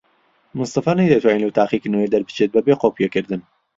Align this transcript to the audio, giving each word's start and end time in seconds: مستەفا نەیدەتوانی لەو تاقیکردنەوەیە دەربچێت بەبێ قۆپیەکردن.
مستەفا 0.59 0.93
نەیدەتوانی 0.99 1.41
لەو 1.43 1.55
تاقیکردنەوەیە 1.59 2.11
دەربچێت 2.13 2.49
بەبێ 2.55 2.73
قۆپیەکردن. 2.81 3.41